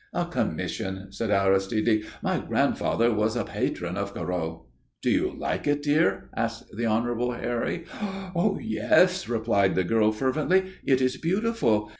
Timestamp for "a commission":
0.13-1.11